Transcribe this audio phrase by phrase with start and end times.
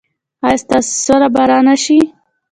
[0.45, 1.99] ایا ستاسو سوله به را نه شي؟